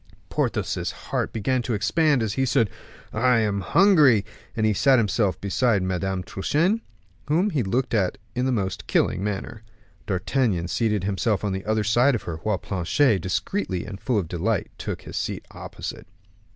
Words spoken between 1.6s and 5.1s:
to expand as he said, "I am hungry," and he sat